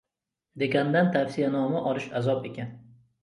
[0.61, 2.73] Dekandan tavsiyanoma olish azob ekan.